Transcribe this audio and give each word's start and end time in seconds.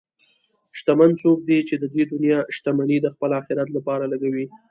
شتمن 0.77 1.09
څوک 1.21 1.39
دی 1.49 1.59
چې 1.67 1.75
د 1.77 1.83
دنیا 2.13 2.39
شتمني 2.55 2.97
د 3.01 3.07
خپل 3.13 3.29
آخرت 3.39 3.69
لپاره 3.77 4.05
لګوي. 4.13 4.45